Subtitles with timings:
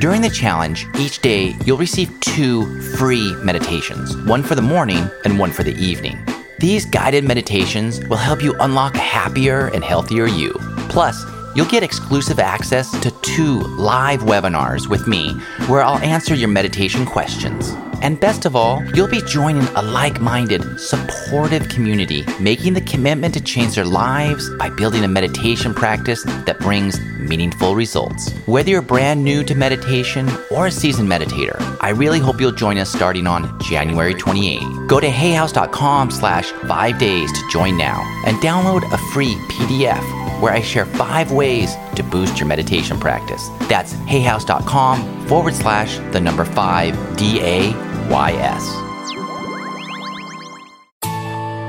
[0.00, 5.38] During the challenge, each day you'll receive two free meditations one for the morning and
[5.38, 6.18] one for the evening.
[6.58, 10.54] These guided meditations will help you unlock a happier and healthier you.
[10.88, 11.22] Plus,
[11.54, 15.32] you'll get exclusive access to two live webinars with me
[15.66, 17.74] where I'll answer your meditation questions.
[18.02, 23.34] And best of all, you'll be joining a like minded, supportive community, making the commitment
[23.34, 28.32] to change their lives by building a meditation practice that brings meaningful results.
[28.46, 32.78] Whether you're brand new to meditation or a seasoned meditator, I really hope you'll join
[32.78, 34.60] us starting on January 28.
[34.86, 40.52] Go to hayhouse.com slash five days to join now and download a free PDF where
[40.52, 43.48] I share five ways to boost your meditation practice.
[43.68, 47.70] That's hayhouse.com forward slash the number five D A
[48.08, 48.90] Y S.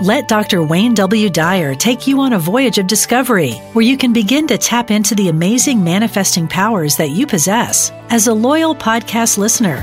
[0.01, 0.63] Let Dr.
[0.63, 1.29] Wayne W.
[1.29, 5.13] Dyer take you on a voyage of discovery where you can begin to tap into
[5.13, 7.91] the amazing manifesting powers that you possess.
[8.09, 9.77] As a loyal podcast listener,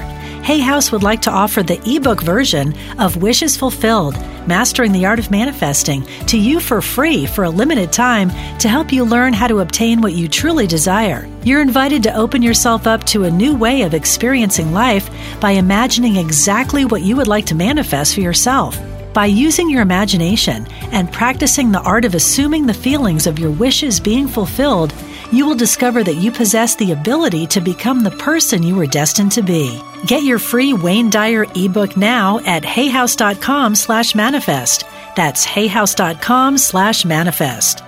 [0.48, 4.14] Hay House would like to offer the ebook version of Wishes Fulfilled
[4.46, 8.90] Mastering the Art of Manifesting to you for free for a limited time to help
[8.90, 11.28] you learn how to obtain what you truly desire.
[11.44, 16.16] You're invited to open yourself up to a new way of experiencing life by imagining
[16.16, 18.80] exactly what you would like to manifest for yourself.
[19.12, 24.00] By using your imagination and practicing the art of assuming the feelings of your wishes
[24.00, 24.94] being fulfilled,
[25.32, 29.32] you will discover that you possess the ability to become the person you were destined
[29.32, 29.80] to be.
[30.06, 34.84] Get your free Wayne Dyer ebook now at hayhouse.com slash manifest.
[35.16, 37.82] That's hayhouse.com slash manifest.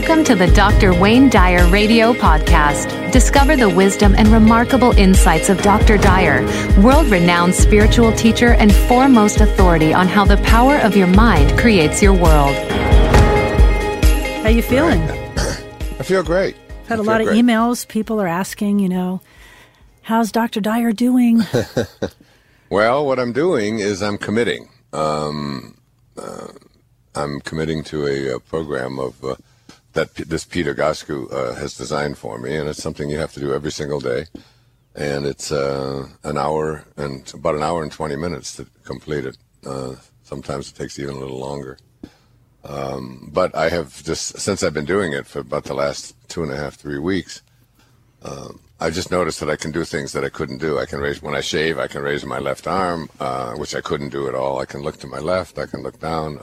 [0.00, 0.98] Welcome to the Dr.
[0.98, 3.12] Wayne Dyer Radio Podcast.
[3.12, 5.98] Discover the wisdom and remarkable insights of Dr.
[5.98, 6.40] Dyer,
[6.80, 12.02] world renowned spiritual teacher and foremost authority on how the power of your mind creates
[12.02, 12.56] your world.
[14.42, 15.02] How you feeling?
[15.02, 16.56] I feel great.
[16.56, 17.44] I've had a feel lot of great.
[17.44, 17.86] emails.
[17.86, 19.20] People are asking, you know,
[20.00, 20.62] how's Dr.
[20.62, 21.42] Dyer doing?
[22.70, 24.68] Well, what I'm doing is I'm committing.
[24.92, 25.76] Um,
[26.16, 26.52] uh,
[27.16, 29.34] I'm committing to a, uh program of uh,
[29.92, 33.40] that this Pete Egoscue uh, has designed for me, and it's something you have to
[33.40, 34.26] do every single day.
[34.94, 39.36] And it's uh, an hour and about an hour and 20 minutes to complete it.
[39.64, 41.78] Uh, sometimes it takes even a little longer.
[42.64, 46.42] Um, but I have just since I've been doing it for about the last two
[46.42, 47.42] and a half, three weeks.
[48.22, 50.78] Um, I just noticed that I can do things that I couldn't do.
[50.78, 51.78] I can raise when I shave.
[51.78, 54.58] I can raise my left arm, uh, which I couldn't do at all.
[54.58, 55.58] I can look to my left.
[55.58, 56.38] I can look down.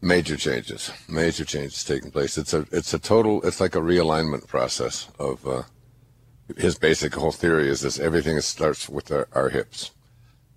[0.00, 2.38] Major changes, major changes taking place.
[2.38, 3.42] It's a it's a total.
[3.42, 5.46] It's like a realignment process of.
[5.46, 5.62] Uh,
[6.56, 9.90] his basic whole theory is this: everything starts with our, our hips,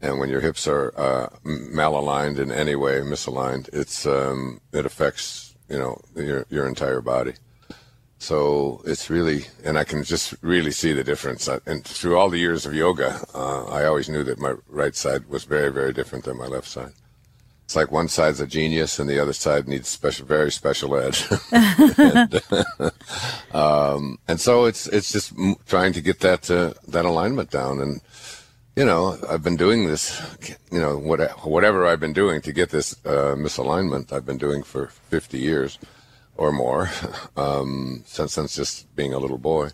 [0.01, 5.55] and when your hips are uh, malaligned in any way, misaligned, it's um, it affects
[5.69, 7.33] you know your your entire body.
[8.19, 11.47] So it's really, and I can just really see the difference.
[11.65, 15.27] And through all the years of yoga, uh, I always knew that my right side
[15.27, 16.93] was very, very different than my left side.
[17.71, 21.17] It's like one side's a genius and the other side needs special, very special ed.
[21.53, 22.41] and,
[23.55, 27.79] um, and so it's it's just m- trying to get that uh, that alignment down.
[27.79, 28.01] And
[28.75, 30.21] you know, I've been doing this,
[30.69, 34.63] you know, what, whatever I've been doing to get this uh, misalignment, I've been doing
[34.63, 35.79] for 50 years
[36.35, 36.89] or more
[37.37, 39.69] um, since since just being a little boy.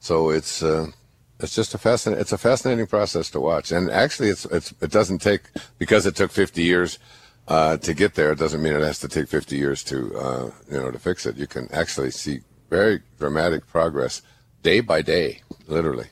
[0.00, 0.86] So it's uh,
[1.38, 3.72] it's just a fascinating it's a fascinating process to watch.
[3.72, 5.42] And actually, it's it's it doesn't take
[5.76, 6.98] because it took 50 years
[7.48, 8.32] uh, to get there.
[8.32, 11.26] It doesn't mean it has to take 50 years to uh, you know to fix
[11.26, 11.36] it.
[11.36, 12.40] You can actually see
[12.70, 14.22] very dramatic progress
[14.62, 16.06] day by day, literally.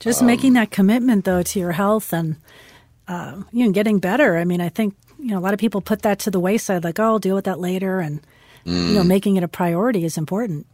[0.00, 2.36] Just Um, making that commitment, though, to your health and
[3.08, 4.36] uh, you know getting better.
[4.36, 6.84] I mean, I think you know a lot of people put that to the wayside,
[6.84, 8.20] like, "Oh, I'll deal with that later," and
[8.64, 9.06] you know, Mm.
[9.06, 10.66] making it a priority is important.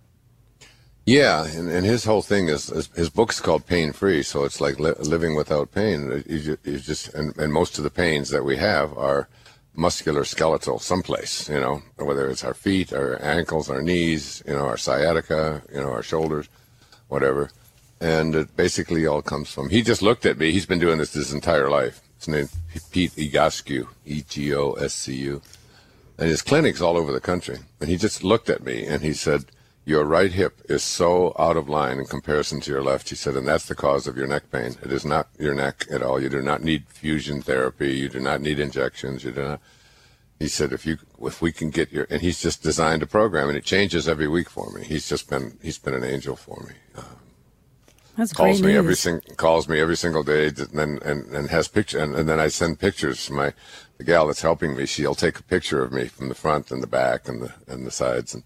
[1.04, 4.60] Yeah, and, and his whole thing is, is his book's called Pain Free, so it's
[4.60, 6.22] like li- living without pain.
[6.26, 9.28] You you just and, and most of the pains that we have are
[9.74, 14.66] muscular skeletal someplace, you know, whether it's our feet, our ankles, our knees, you know,
[14.66, 16.48] our sciatica, you know, our shoulders,
[17.08, 17.50] whatever.
[18.00, 19.70] And it basically all comes from.
[19.70, 20.50] He just looked at me.
[20.50, 22.48] He's been doing this his entire life, His name
[22.90, 25.40] Pete Egoscue, E G O S C U,
[26.18, 27.58] and his clinic's all over the country.
[27.80, 29.44] And he just looked at me and he said,
[29.84, 33.36] "Your right hip is so out of line in comparison to your left." He said,
[33.36, 34.76] "And that's the cause of your neck pain.
[34.82, 36.20] It is not your neck at all.
[36.22, 37.92] You do not need fusion therapy.
[37.94, 39.24] You do not need injections.
[39.24, 39.60] You do not."
[40.38, 43.48] He said, "If you, if we can get your," and he's just designed a program,
[43.48, 44.84] and it changes every week for me.
[44.84, 46.74] He's just been, he's been an angel for me.
[46.96, 47.02] Uh,
[48.16, 48.78] That's calls me news.
[48.78, 52.28] every sing- calls me every single day, and then and, and has picture, and, and
[52.28, 53.26] then I send pictures.
[53.26, 53.52] to My
[53.98, 56.82] the gal that's helping me, she'll take a picture of me from the front and
[56.82, 58.42] the back and the and the sides, and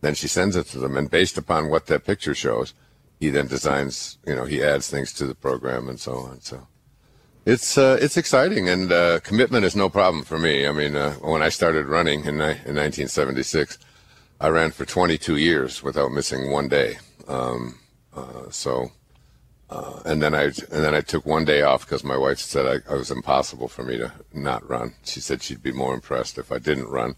[0.00, 0.96] then she sends it to them.
[0.96, 2.74] And based upon what that picture shows,
[3.18, 4.18] he then designs.
[4.26, 6.40] You know, he adds things to the program and so on.
[6.40, 6.66] So
[7.44, 10.66] it's uh, it's exciting, and uh, commitment is no problem for me.
[10.66, 13.78] I mean, uh, when I started running in in 1976,
[14.40, 16.98] I ran for 22 years without missing one day.
[17.26, 17.78] Um,
[18.14, 18.90] uh, so
[19.70, 22.66] uh, and then I and then I took one day off because my wife said
[22.66, 24.94] I, I was impossible for me to not run.
[25.04, 27.16] She said she'd be more impressed if I didn't run.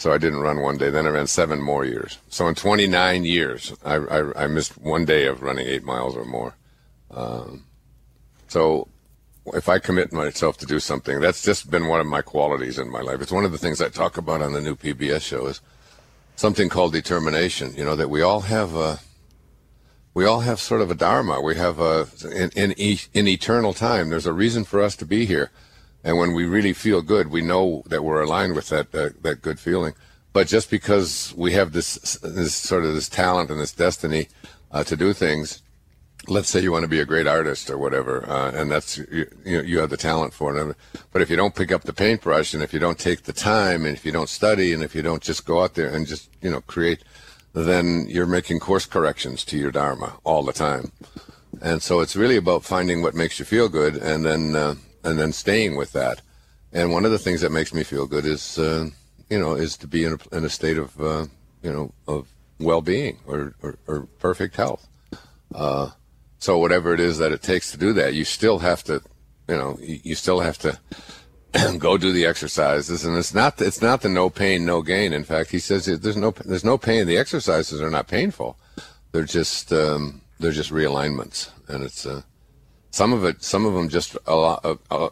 [0.00, 0.88] So I didn't run one day.
[0.88, 2.16] Then I ran seven more years.
[2.30, 6.24] So in 29 years, I, I, I missed one day of running eight miles or
[6.24, 6.54] more.
[7.10, 7.66] Um,
[8.48, 8.88] so
[9.48, 12.88] if I commit myself to do something, that's just been one of my qualities in
[12.88, 13.20] my life.
[13.20, 15.60] It's one of the things I talk about on the new PBS show is
[16.34, 17.74] something called determination.
[17.76, 19.00] You know that we all have a
[20.14, 21.42] we all have sort of a dharma.
[21.42, 24.08] We have a in in, in eternal time.
[24.08, 25.50] There's a reason for us to be here,
[26.02, 29.42] and when we really feel good, we know that we're aligned with that uh, that
[29.42, 29.94] good feeling.
[30.32, 34.28] But just because we have this this sort of this talent and this destiny
[34.70, 35.62] uh, to do things,
[36.28, 39.26] let's say you want to be a great artist or whatever, uh, and that's you,
[39.44, 40.76] you you have the talent for it.
[41.12, 43.84] But if you don't pick up the paintbrush, and if you don't take the time,
[43.84, 46.30] and if you don't study, and if you don't just go out there and just
[46.40, 47.02] you know create,
[47.52, 50.92] then you're making course corrections to your dharma all the time.
[51.60, 55.18] And so it's really about finding what makes you feel good, and then uh, and
[55.18, 56.20] then staying with that.
[56.72, 58.88] And one of the things that makes me feel good is uh,
[59.28, 61.26] you know is to be in a, in a state of uh,
[61.62, 62.28] you know of
[62.60, 64.86] well-being or, or, or perfect health.
[65.54, 65.90] Uh,
[66.38, 69.02] so whatever it is that it takes to do that, you still have to,
[69.48, 70.78] you know, you, you still have to
[71.78, 73.04] go do the exercises.
[73.04, 75.12] And it's not, it's not the no pain, no gain.
[75.12, 77.06] In fact, he says there's no, there's no pain.
[77.06, 78.58] The exercises are not painful.
[79.12, 81.50] They're just, um, they're just realignments.
[81.68, 82.22] And it's, uh,
[82.90, 85.10] some of it, some of them just a lot, uh, uh,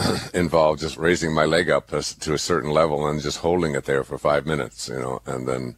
[0.34, 3.84] involve just raising my leg up to, to a certain level and just holding it
[3.84, 5.76] there for five minutes, you know, and then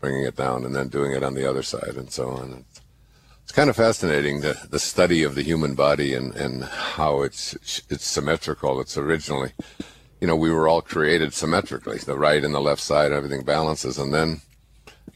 [0.00, 2.64] bringing it down and then doing it on the other side and so on.
[2.68, 2.80] It's,
[3.42, 7.54] it's kind of fascinating the the study of the human body and and how it's
[7.88, 8.80] it's symmetrical.
[8.80, 9.52] It's originally,
[10.20, 11.98] you know, we were all created symmetrically.
[11.98, 14.40] The right and the left side, everything balances, and then,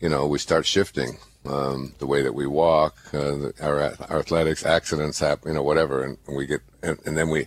[0.00, 1.18] you know, we start shifting
[1.48, 5.62] um, the way that we walk, uh, the, our, our athletics, accidents happen, you know,
[5.62, 7.46] whatever, and, and we get and, and then we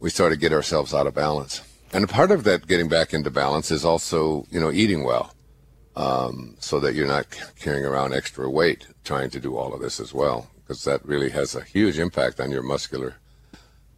[0.00, 1.62] we sort of get ourselves out of balance.
[1.92, 5.34] And part of that getting back into balance is also, you know, eating well
[5.96, 7.26] um, so that you're not
[7.58, 11.30] carrying around extra weight trying to do all of this as well, because that really
[11.30, 13.16] has a huge impact on your muscular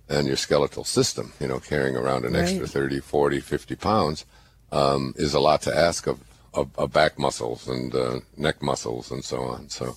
[0.08, 1.32] and your skeletal system.
[1.40, 2.70] You know, carrying around an extra Right.
[2.70, 4.24] 30, 40, 50 pounds
[4.72, 6.20] um, is a lot to ask of,
[6.54, 9.68] of, of back muscles and uh, neck muscles and so on.
[9.68, 9.96] So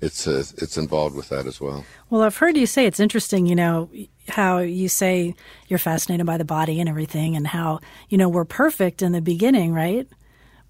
[0.00, 1.84] it's uh, it's involved with that as well.
[2.10, 3.88] Well, I've heard you say it's interesting, you know,
[4.28, 5.34] how you say
[5.68, 9.20] you're fascinated by the body and everything, and how, you know, we're perfect in the
[9.20, 10.08] beginning, right?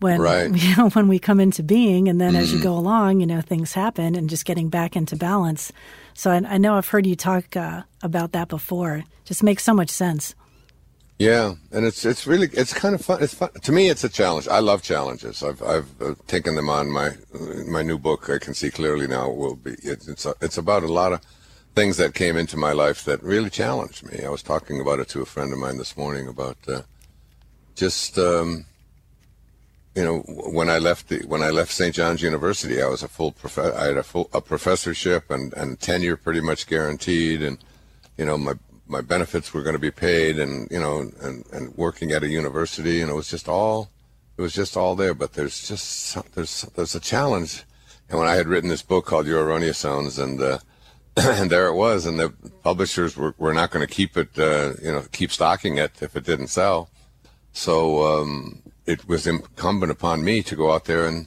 [0.01, 0.51] When, Right.
[0.55, 3.41] you know, when we come into being, and then as you go along, you know,
[3.41, 5.73] things happen and just getting back into balance.
[6.15, 9.05] So I, I know I've heard you talk uh, about that before.
[9.25, 10.35] Just makes so much sense.
[11.19, 13.23] Yeah, and it's it's really it's kind of fun.
[13.23, 13.89] It's fun to me.
[13.89, 14.49] It's a challenge.
[14.49, 15.43] I love challenges.
[15.43, 16.91] I've I've uh, taken them on.
[16.91, 17.11] My
[17.67, 20.83] my new book, I can see clearly now, will be it, it's a, it's about
[20.83, 21.21] a lot of
[21.77, 24.25] things that came into my life that really challenged me.
[24.25, 26.83] I was talking about it to a friend of mine this morning about uh,
[27.77, 28.67] just um,
[29.95, 31.95] you know when I left the when I left St.
[31.95, 35.79] John's University, I was a full prof- I had a full a professorship and and
[35.79, 37.59] tenure pretty much guaranteed, and
[38.17, 38.55] you know my
[38.93, 42.29] my benefits were going to be paid and you know and and working at a
[42.29, 43.91] university and it was just all
[44.37, 45.15] it was just all there.
[45.15, 47.65] But there's just some, there's there's a challenge.
[48.09, 50.59] And when I had written this book called Your Erroneous Zones and uh,
[51.17, 52.31] and there it was and the
[52.63, 56.15] publishers were, were not going to keep it uh, you know keep stocking it if
[56.15, 56.91] it didn't sell.
[57.53, 57.75] So
[58.07, 61.27] um, it was incumbent upon me to go out there and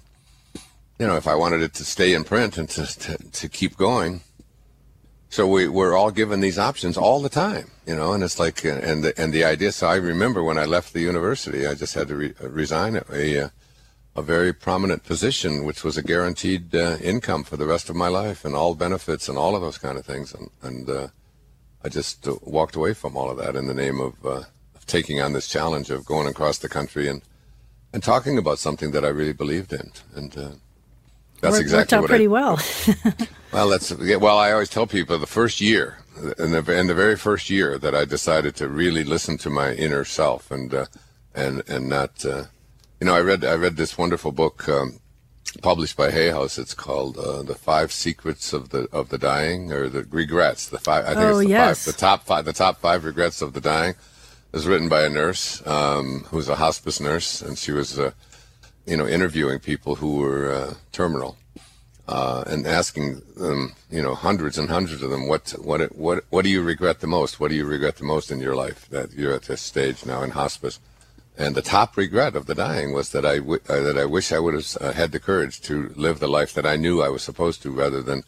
[0.99, 3.75] you know if I wanted it to stay in print and to to, to keep
[3.77, 4.21] going
[5.35, 8.63] so we we're all given these options all the time, you know, and it's like
[8.63, 9.73] and the, and the idea.
[9.73, 13.39] So I remember when I left the university, I just had to re, resign a
[13.39, 13.49] uh,
[14.15, 18.07] a very prominent position, which was a guaranteed uh, income for the rest of my
[18.07, 20.33] life and all benefits and all of those kind of things.
[20.33, 21.07] And and uh,
[21.83, 24.43] I just uh, walked away from all of that in the name of, uh,
[24.77, 27.21] of taking on this challenge of going across the country and
[27.91, 29.91] and talking about something that I really believed in.
[30.15, 30.51] And uh,
[31.41, 32.59] that's Worked- exactly worked out what pretty I, well.
[33.53, 34.37] well, that's yeah, well.
[34.37, 35.97] I always tell people the first year,
[36.39, 39.73] in the in the very first year, that I decided to really listen to my
[39.73, 40.85] inner self and uh,
[41.33, 42.45] and and not, uh,
[42.99, 44.99] you know, I read I read this wonderful book um,
[45.61, 46.57] published by Hay House.
[46.57, 50.67] It's called uh, "The Five Secrets of the of the Dying" or the regrets.
[50.69, 51.05] The five.
[51.05, 51.85] I think Oh, it's the yes.
[51.85, 51.93] five.
[51.93, 52.45] The top five.
[52.45, 53.91] The top five regrets of the dying.
[53.91, 57.99] It was written by a nurse um, who was a hospice nurse, and she was,
[57.99, 58.11] uh,
[58.85, 61.37] you know, interviewing people who were uh, terminal
[62.07, 66.43] uh, and asking them, you know, hundreds and hundreds of them, what, what, what, what
[66.43, 67.39] do you regret the most?
[67.39, 70.21] What do you regret the most in your life that you're at this stage now
[70.21, 70.79] in hospice?
[71.37, 74.31] And the top regret of the dying was that I w- uh, that I wish
[74.31, 77.09] I would have uh, had the courage to live the life that I knew I
[77.09, 78.23] was supposed to, rather than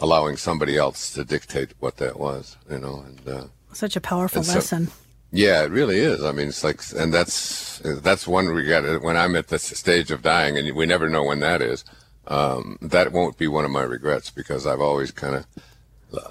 [0.00, 2.56] allowing somebody else to dictate what that was.
[2.68, 4.88] You know, and uh, Such a powerful And so- lesson.
[5.30, 6.22] Yeah, it really is.
[6.22, 9.02] I mean, it's like, and that's that's one regret.
[9.02, 11.84] When I'm at this stage of dying, and we never know when that is,
[12.26, 15.46] um, that won't be one of my regrets because I've always kind of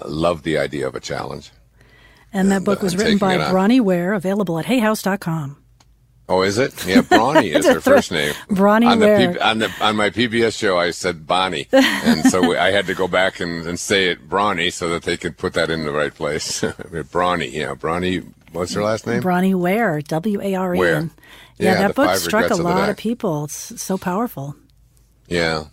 [0.04, 1.50] loved the idea of a challenge.
[2.32, 3.36] And that book was written by.
[3.50, 5.56] Bronnie Ware, available at hayhouse.com.
[6.30, 6.86] Oh, is it?
[6.86, 8.34] Yeah, Bronnie is her first name.
[8.50, 9.32] Bronnie on the Ware.
[9.32, 12.94] P- on the on my PBS show, I said Bonnie, and so I had to
[12.94, 15.92] go back and, and say it Bronnie so that they could put that in the
[15.92, 16.60] right place.
[17.10, 18.26] Bronnie, yeah, Bronnie.
[18.52, 19.22] What's her last name?
[19.22, 20.78] Bronnie Ware, W A R E.
[20.78, 21.04] Yeah,
[21.58, 23.44] Yeah, that book struck a Regrets of lot of people.
[23.44, 24.56] It's so powerful.
[25.26, 25.64] Yeah.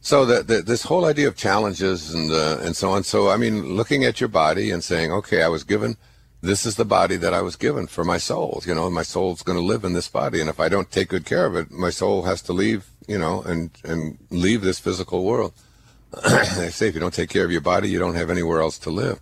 [0.00, 3.02] So the, the, this whole idea of challenges and uh, and so on.
[3.04, 5.96] So I mean, looking at your body and saying, okay, I was given.
[6.40, 8.62] This is the body that I was given for my soul.
[8.64, 11.08] You know, my soul's going to live in this body, and if I don't take
[11.08, 12.88] good care of it, my soul has to leave.
[13.08, 15.52] You know, and and leave this physical world.
[16.56, 18.78] they say if you don't take care of your body, you don't have anywhere else
[18.78, 19.18] to live.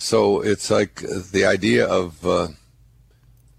[0.00, 2.26] So it's like the idea of.
[2.26, 2.48] Uh,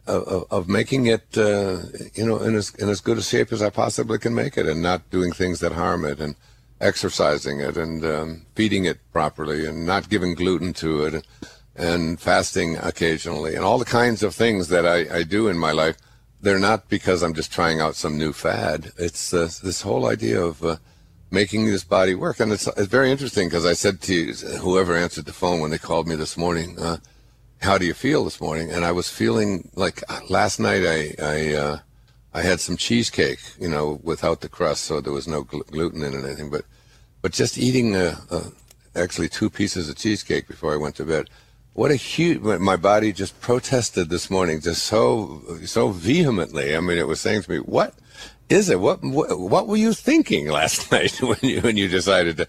[0.08, 1.78] of, of making it, uh,
[2.16, 4.66] you know, in as in as good a shape as I possibly can make it,
[4.66, 6.36] and not doing things that harm it, and
[6.82, 11.28] exercising it, and um, feeding it properly, and not giving gluten to it,
[11.76, 15.72] and fasting occasionally, and all the kinds of things that I, I do in my
[15.72, 15.98] life.
[16.42, 18.92] They're not because I'm just trying out some new fad.
[18.98, 20.78] It's uh, this whole idea of uh,
[21.32, 25.26] making this body work, and it's it's very interesting because I said to whoever answered
[25.26, 26.78] the phone when they called me this morning.
[26.78, 26.98] Uh,
[27.62, 28.72] how do you feel this morning?
[28.72, 31.80] And I was feeling like uh, last night I I uh,
[32.34, 36.04] I had some cheesecake, you know, without the crust, so there was no gl- gluten
[36.04, 36.50] in it anything.
[36.50, 36.66] But
[37.22, 37.96] but just eating
[38.96, 41.30] actually two pieces of cheesecake before I went to bed.
[41.74, 42.42] What a huge!
[42.42, 46.76] My body just protested this morning, just so so vehemently.
[46.76, 47.94] I mean, it was saying to me, "What
[48.52, 48.80] is it?
[48.80, 52.48] What what, what were you thinking last night when you when you decided to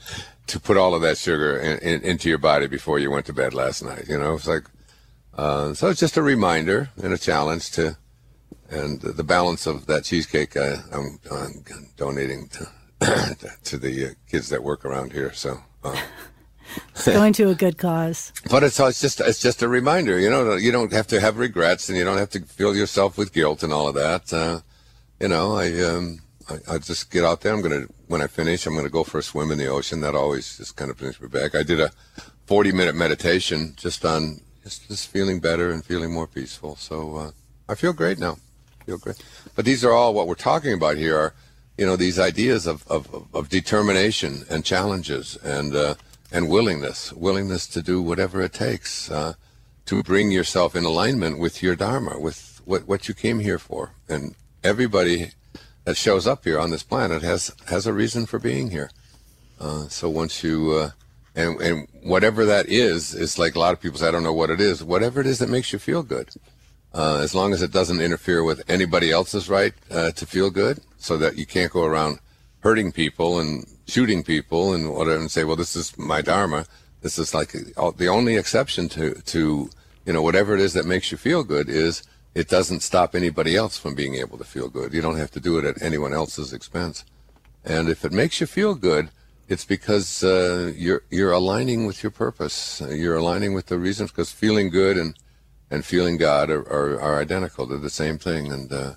[0.49, 3.33] to put all of that sugar in, in, into your body before you went to
[3.33, 4.65] bed last night?" You know, it's like
[5.35, 7.97] uh, so it's just a reminder and a challenge to,
[8.71, 11.65] and the balance of that cheesecake I, I'm, I'm
[11.97, 12.49] donating
[13.01, 15.33] to, to the uh, kids that work around here.
[15.33, 16.01] So, uh,
[16.95, 18.33] It's going to a good cause.
[18.51, 20.19] but it's, it's just it's just a reminder.
[20.19, 23.19] You know, you don't have to have regrets, and you don't have to fill yourself
[23.19, 24.33] with guilt and all of that.
[24.33, 24.61] Uh,
[25.23, 26.19] you know, I um,
[26.51, 27.55] I, I just get out there.
[27.55, 30.01] I'm gonna when I finish, I'm gonna go for a swim in the ocean.
[30.01, 31.55] That always just kind of brings me back.
[31.55, 31.93] I did a
[32.47, 36.75] 40 minute meditation just on just, just feeling better and feeling more peaceful.
[36.75, 37.31] So uh,
[37.69, 38.37] I feel great now.
[38.85, 39.23] feel great.
[39.55, 41.35] But these are all what we're talking about here are,
[41.79, 45.95] you know, these ideas of, of, of determination and challenges and uh,
[46.33, 49.35] and willingness, willingness to do whatever it takes uh,
[49.87, 53.93] to bring yourself in alignment with your dharma, with what, what you came here for.
[54.09, 55.33] And everybody
[55.85, 58.91] that shows up here on this planet has has a reason for being here.
[59.61, 60.91] Uh, so once you uh,
[61.35, 64.33] and and whatever that is, is like a lot of people say, I don't know
[64.33, 64.83] what it is.
[64.85, 66.31] Whatever it is that makes you feel good,
[66.93, 70.81] uh, as long as it doesn't interfere with anybody else's right uh, to feel good,
[70.99, 72.19] so that you can't go around
[72.61, 76.65] hurting people and shooting people and whatever, and say, well, this is my dharma.
[77.01, 79.71] This is like uh, the only exception to to
[80.07, 82.03] you know whatever it is that makes you feel good is
[82.35, 84.93] it doesn't stop anybody else from being able to feel good.
[84.95, 87.05] You don't have to do it at anyone else's expense.
[87.65, 89.11] And if it makes you feel good,
[89.49, 92.81] it's because uh, you're you're aligning with your purpose.
[92.81, 94.11] You're aligning with the reasons.
[94.11, 95.15] Because feeling good and
[95.71, 97.67] and feeling God are, are, are identical.
[97.67, 98.51] They're the same thing.
[98.53, 98.95] And uh,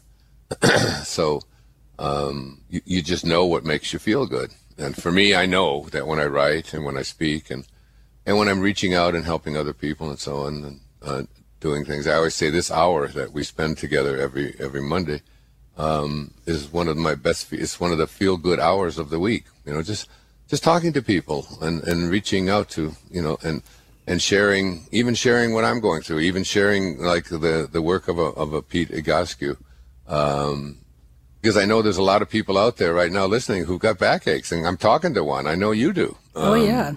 [1.04, 1.42] so
[2.00, 4.52] um, you, you just know what makes you feel good.
[4.78, 7.66] And for me, I know that when I write and when I speak and
[8.26, 11.24] and when I'm reaching out and helping other people and so on and uh,
[11.68, 15.20] doing things, I always say this hour that we spend together every every Monday
[15.78, 16.12] um,
[16.46, 17.52] is one of my best.
[17.52, 19.46] It's one of the feel good hours of the week.
[19.66, 20.08] You know, just
[20.52, 22.84] just talking to people and and reaching out to
[23.16, 23.58] you know and
[24.08, 28.20] and sharing, even sharing what I'm going through, even sharing like the, the work of
[28.20, 29.58] a, of a Pete Egoscue.
[30.08, 30.78] Um,
[31.42, 34.00] because I know there's a lot of people out there right now listening who've got
[34.00, 35.46] backaches, and I'm talking to one.
[35.46, 36.16] I know you do.
[36.36, 36.94] oh Um, yeah,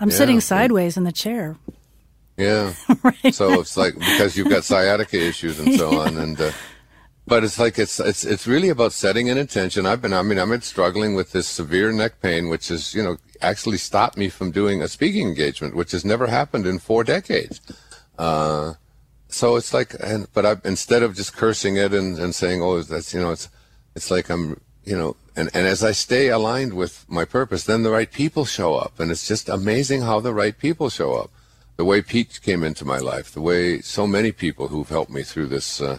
[0.00, 0.16] I'm yeah.
[0.16, 1.56] sitting sideways in the chair.
[2.36, 2.74] Yeah.
[3.32, 6.52] So it's like because you've got sciatica issues and so on, and uh,
[7.26, 9.86] but it's like it's it's it's really about setting an intention.
[9.86, 13.02] I've been I mean I've been struggling with this severe neck pain, which has you
[13.02, 17.02] know actually stopped me from doing a speaking engagement, which has never happened in four
[17.02, 17.60] decades.
[18.18, 18.74] Uh,
[19.28, 22.82] so it's like, and but I instead of just cursing it and, and saying, oh,
[22.82, 23.48] that's you know, it's
[23.94, 27.82] it's like I'm you know, and and as I stay aligned with my purpose, then
[27.82, 31.30] the right people show up, and it's just amazing how the right people show up.
[31.76, 35.22] The way Pete came into my life, the way so many people who've helped me
[35.22, 35.98] through this, uh,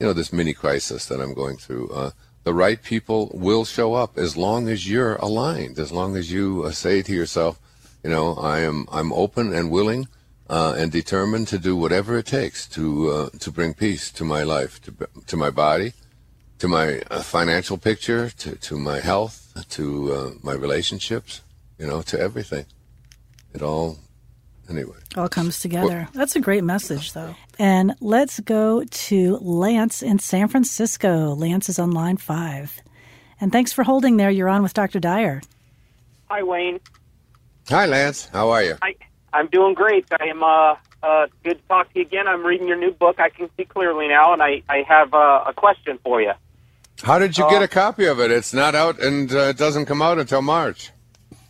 [0.00, 1.90] you know, this mini crisis that I'm going through.
[1.90, 2.10] Uh,
[2.44, 6.64] the right people will show up as long as you're aligned, as long as you
[6.64, 7.60] uh, say to yourself,
[8.02, 10.08] you know, I am I'm open and willing
[10.48, 14.42] uh, and determined to do whatever it takes to uh, to bring peace to my
[14.42, 15.92] life, to to my body,
[16.58, 21.42] to my uh, financial picture, to to my health, to my relationships,
[21.78, 22.66] you know, to everything.
[23.54, 23.98] It all,
[24.72, 24.96] anyway.
[25.16, 26.08] All comes together.
[26.14, 27.34] That's a great message, though.
[27.58, 31.34] And let's go to Lance in San Francisco.
[31.34, 32.80] Lance is on line five.
[33.40, 34.30] And thanks for holding there.
[34.30, 35.00] You're on with Dr.
[35.00, 35.42] Dyer.
[36.30, 36.80] Hi, Wayne.
[37.68, 38.28] Hi, Lance.
[38.32, 38.76] How are you?
[38.82, 38.94] I,
[39.32, 40.06] I'm doing great.
[40.20, 42.26] I am uh, uh, good to talk to you again.
[42.26, 43.20] I'm reading your new book.
[43.20, 46.32] I can see clearly now, and I, I have uh, a question for you.
[47.02, 48.30] How did you get a copy of it?
[48.30, 50.92] It's not out and uh, it doesn't come out until March.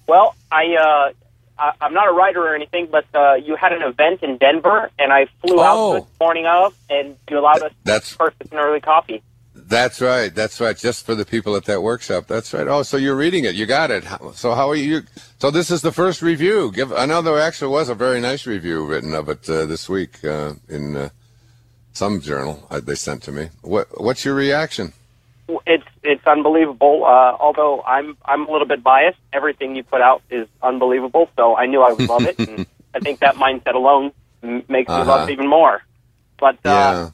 [0.09, 1.13] Well, I, uh,
[1.59, 4.91] I I'm not a writer or anything, but uh, you had an event in Denver,
[4.99, 5.93] and I flew Oh.
[5.97, 9.23] out this morning of, and you allowed us That's to purchase an early copy.
[9.55, 10.35] that's right.
[10.35, 10.77] That's right.
[10.77, 12.27] Just for the people at that workshop.
[12.27, 12.67] That's right.
[12.67, 13.55] Oh, so you're reading it.
[13.55, 14.05] You got it.
[14.35, 15.03] So how are you?
[15.39, 16.73] So this is the first review.
[16.73, 16.93] Give.
[16.93, 20.25] I know there actually was a very nice review written of it uh, this week
[20.25, 21.09] uh, in uh,
[21.93, 23.49] some journal uh, they sent to me.
[23.63, 24.93] What What's your reaction?
[25.67, 27.05] It's it's unbelievable.
[27.05, 29.19] Uh, although I'm I'm a little bit biased.
[29.33, 31.29] Everything you put out is unbelievable.
[31.37, 32.63] So I knew I would love it, and
[32.95, 34.13] I think that mindset alone
[34.43, 35.05] m- makes me Uh-huh.
[35.05, 35.83] love it even more.
[36.39, 37.11] But uh, yeah.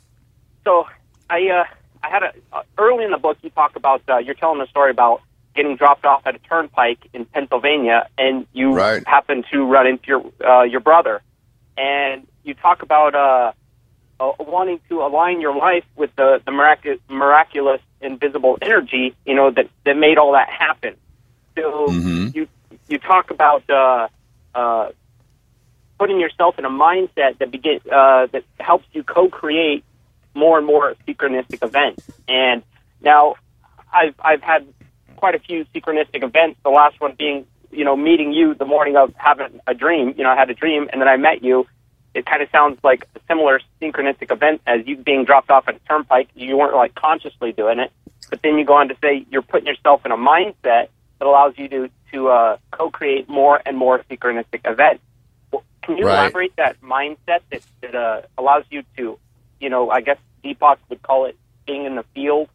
[0.65, 0.85] so
[1.31, 1.65] I uh,
[2.03, 4.67] I had a uh, early in the book you talk about uh, you're telling a
[4.67, 5.23] story about
[5.55, 9.05] getting dropped off at a turnpike in Pennsylvania, and you Right.
[9.05, 11.23] happen to run into your uh, your brother,
[11.77, 13.53] and you talk about uh,
[14.21, 19.51] uh, wanting to align your life with the the miracu- miraculous invisible energy, you know
[19.51, 20.97] that that made all that happen.
[21.57, 22.35] So Mhm.
[22.35, 22.49] you
[22.89, 24.09] you talk about uh,
[24.55, 24.91] uh,
[25.99, 29.85] putting yourself in a mindset that begin uh, that helps you co-create
[30.35, 32.03] more and more synchronistic events.
[32.29, 32.63] And
[33.01, 33.37] now,
[33.93, 34.67] I've I've had
[35.17, 36.61] quite a few synchronistic events.
[36.65, 40.15] The last one being, you know, meeting you the morning of having a dream.
[40.17, 41.67] You know, I had a dream, and then I met you.
[42.19, 45.77] It kind of sounds like a similar synchronistic event as you being dropped off at
[45.77, 46.29] a turnpike.
[46.35, 47.93] You weren't like consciously doing it,
[48.31, 51.55] but then you go on to say you're putting yourself in a mindset that allows
[51.59, 55.03] you to to uh, co-create more and more synchronistic events.
[55.53, 56.09] Well, Can you Right.
[56.09, 59.19] elaborate that mindset that, that uh, allows you to,
[59.61, 62.49] you know, I guess Deepak would call it being in the field.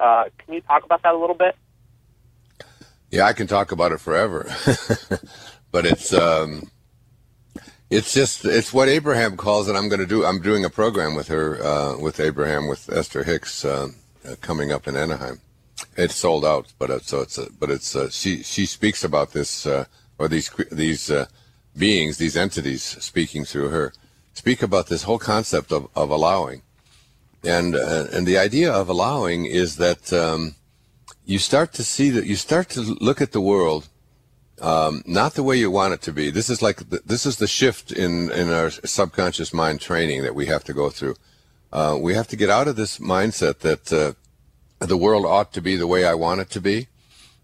[0.00, 1.56] Uh, can you talk about that a little bit?
[3.10, 4.46] Yeah, I can talk about it forever,
[5.72, 6.71] but it's um,
[7.92, 9.76] it's just it's what Abraham calls it.
[9.76, 10.24] I'm going to do.
[10.24, 13.88] I'm doing a program with her, uh, with Abraham, with Esther Hicks, uh,
[14.26, 15.40] uh, coming up in Anaheim.
[15.96, 19.32] It's sold out, but uh, so it's uh, but it's uh, she she speaks about
[19.32, 19.84] this uh,
[20.18, 21.10] or these these
[21.76, 23.92] beings, these entities speaking through her,
[24.32, 26.62] speak about this whole concept of of allowing,
[27.44, 30.12] and and the idea of allowing is that.
[30.12, 30.56] Um,
[31.24, 33.88] you start to see that you start to look at the world
[34.62, 36.30] um, not the way you want it to be.
[36.30, 40.36] This is like the, this is the shift in in our subconscious mind training that
[40.36, 41.16] we have to go through.
[41.72, 44.12] Uh, we have to get out of this mindset that uh,
[44.86, 46.86] the world ought to be the way I want it to be,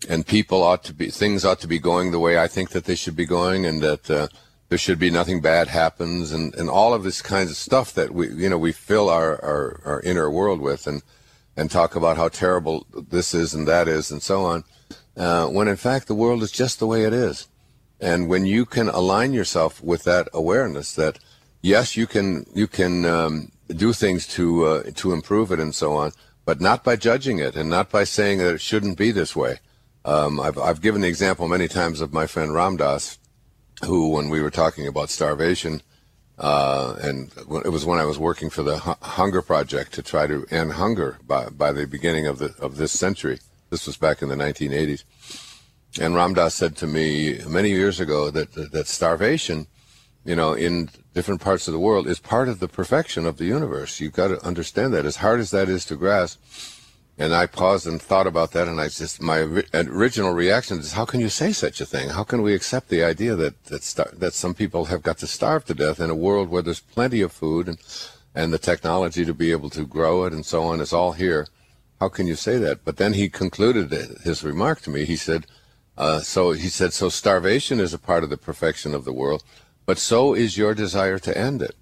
[0.09, 2.85] and people ought to be things ought to be going the way I think that
[2.85, 4.28] they should be going, and that uh,
[4.68, 8.14] there should be nothing bad happens, and, and all of this kinds of stuff that
[8.14, 11.02] we you know we fill our, our, our inner world with, and
[11.57, 14.62] and talk about how terrible this is and that is and so on,
[15.18, 17.48] uh, when in fact the world is just the way it is.
[18.00, 21.18] And when you can align yourself with that awareness that
[21.62, 25.94] yes, you can you can um, do things to uh, to improve it and so
[25.94, 26.12] on,
[26.44, 29.59] but not by judging it and not by saying that it shouldn't be this way.
[30.04, 33.18] Um, I've I've given the example many times of my friend Ram Dass,
[33.85, 35.83] who when we were talking about starvation,
[36.38, 37.33] uh, and
[37.64, 40.74] it was when I was working for the Hu- Hunger Project to try to end
[40.74, 43.40] hunger by, by the beginning of the of this century.
[43.70, 45.04] This was back in the 1980s.
[46.00, 49.66] And Ram Dass said to me many years ago that that starvation
[50.28, 53.46] you know, in different parts of the world is part of the perfection of the
[53.46, 53.98] universe.
[53.98, 55.07] You've got to understand that.
[55.07, 56.38] As hard as that is to grasp,
[57.16, 59.38] and I paused and thought about that, and I just my
[59.72, 62.11] original reaction is, how can you say such a thing?
[62.11, 65.26] How can we accept the idea that that star- that some people have got to
[65.26, 67.78] starve to death in a world where there's plenty of food and
[68.35, 71.48] and the technology to be able to grow it and so on is all here?
[72.01, 72.85] How can you say that?
[72.85, 73.91] But then he concluded
[74.23, 75.05] his remark to me.
[75.05, 75.47] He said,
[75.97, 79.43] uh, so he said, so starvation is a part of the perfection of the world
[79.89, 81.75] but so is your desire to end it.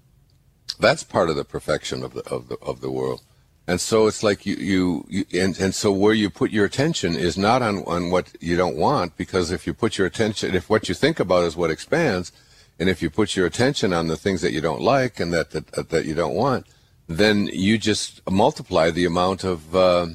[0.79, 3.21] That's part of the perfection of the of the of the world.
[3.67, 7.15] And so it's like you, you, you and, and so where you put your attention
[7.15, 10.69] is not on, on what you don't want, because if you put your attention, if
[10.69, 12.31] what you think about is what expands,
[12.79, 15.51] and if you put your attention on the things that you don't like and that,
[15.51, 16.65] that, that you don't want,
[17.07, 20.07] then you just multiply the amount of, uh,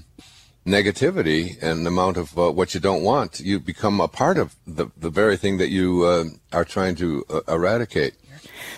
[0.67, 4.55] negativity and the amount of uh, what you don't want, you become a part of
[4.67, 8.15] the, the very thing that you uh, are trying to uh, eradicate.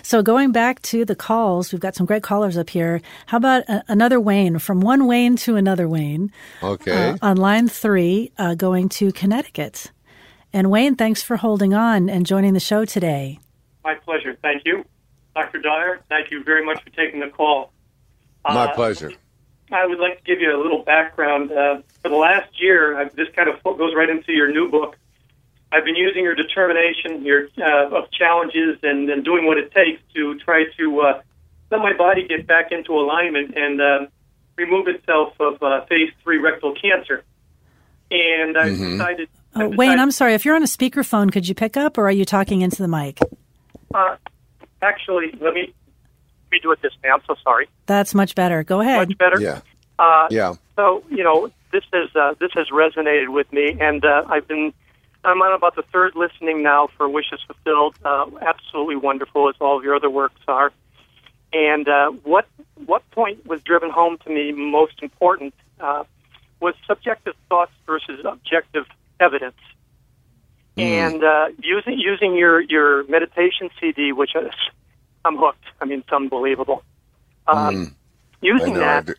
[0.01, 3.01] So going back to the calls, we've got some great callers up here.
[3.27, 6.31] How about a- another Wayne from one Wayne to another Wayne?
[6.61, 7.09] Okay.
[7.09, 9.91] Uh, on line three, uh, going to Connecticut.
[10.53, 13.39] And Wayne, thanks for holding on and joining the show today.
[13.83, 14.37] My pleasure.
[14.41, 14.85] Thank you.
[15.35, 15.59] Dr.
[15.59, 17.73] Dyer, thank you very much for taking the call.
[18.53, 19.11] My pleasure.
[19.71, 21.51] I would like to give you a little background.
[21.51, 24.95] Uh, for the last year, I've, this kind of goes right into your new book.
[25.71, 30.01] I've been using your determination, your uh, of challenges, and, and doing what it takes
[30.13, 31.21] to try to uh,
[31.71, 33.99] let my body get back into alignment and uh,
[34.55, 37.23] remove itself of uh, phase three rectal cancer.
[38.11, 38.91] And I Mhm.
[38.99, 39.29] decided.
[39.55, 40.33] Oh, I've Wayne, decided- I'm sorry.
[40.35, 42.87] If you're on a speakerphone, could you pick up or are you talking into the
[42.87, 43.17] mic?
[43.93, 44.15] Uh,
[44.83, 45.84] actually, let me let
[46.55, 47.09] me do it this way.
[47.09, 47.67] I'm so sorry.
[47.85, 48.63] That's much better.
[48.63, 49.09] Go ahead.
[49.09, 49.39] Much better.
[49.39, 49.61] Yeah.
[49.99, 50.55] Uh, Yeah.
[50.75, 54.73] So you know, this has uh, this has resonated with me, and uh, I've been
[55.23, 57.95] I'm on about the third listening now for Wishes Fulfilled.
[58.03, 60.71] Uh, absolutely wonderful, as all of your other works are.
[61.53, 62.47] And uh, what
[62.85, 66.03] what point was driven home to me most important uh,
[66.59, 68.85] was subjective thoughts versus objective
[69.19, 69.55] evidence.
[70.77, 74.51] And uh, using using your your meditation CD, which is
[75.25, 75.63] I'm hooked.
[75.81, 76.83] I mean, it's unbelievable.
[77.47, 77.91] Um, Mm.
[78.41, 78.79] Using know.
[78.79, 79.09] that,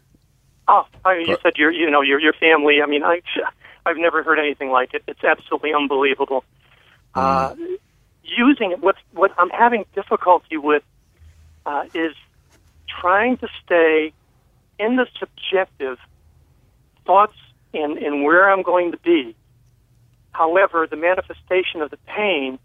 [0.68, 2.82] Oh, I you But- said your, you know, your your family.
[2.82, 3.20] I mean, I,
[3.84, 5.02] I've never heard anything like it.
[5.06, 6.42] It's absolutely unbelievable.
[7.14, 7.54] Uh,
[8.24, 10.82] using it, what what I'm having difficulty with
[11.66, 12.14] uh, is
[12.88, 14.12] trying to stay
[14.78, 15.98] in the subjective
[17.06, 17.36] thoughts
[17.72, 19.36] and and where I'm going to be.
[20.32, 22.58] However, the manifestation of the pain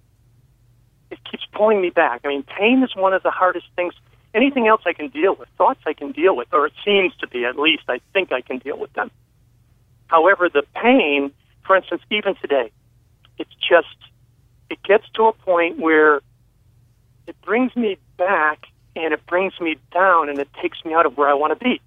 [1.12, 2.22] it keeps pulling me back.
[2.24, 3.94] I mean, pain is one of the hardest things.
[4.34, 5.50] Anything else I can deal with.
[5.58, 7.84] Thoughts I can deal with, or it seems to be at least.
[7.90, 9.12] I think I can deal with them.
[10.08, 11.32] However, the pain,
[11.66, 12.72] for instance, even today,
[13.38, 13.96] it's just,
[14.70, 16.22] it gets to a point where
[17.28, 21.18] it brings me back and it brings me down and it takes me out of
[21.18, 21.82] where I want to be.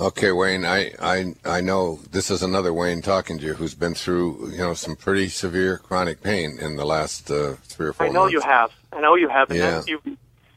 [0.00, 3.94] Okay, Wayne, I, I, I know this is another Wayne talking to you who's been
[3.94, 8.06] through, you know, some pretty severe chronic pain in the last uh, three or four
[8.06, 8.32] I know months.
[8.32, 8.70] you have.
[8.94, 9.50] I know you have.
[9.50, 9.82] And Yeah.
[9.86, 10.00] you've,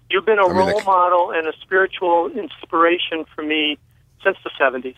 [0.09, 3.77] you've been a I mean, role the- model and a spiritual inspiration for me
[4.23, 4.95] since the 70s.